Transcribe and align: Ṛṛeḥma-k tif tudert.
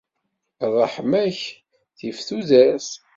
Ṛṛeḥma-k 0.71 1.39
tif 1.97 2.17
tudert. 2.27 2.89